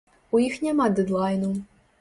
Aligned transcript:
У 0.37 0.41
іх 0.47 0.55
няма 0.67 0.89
дэдлайну. 1.01 1.55